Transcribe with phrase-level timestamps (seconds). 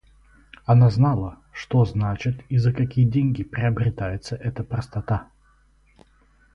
[0.65, 5.29] Она знала, что значит и за какие деньги приобретается эта простота.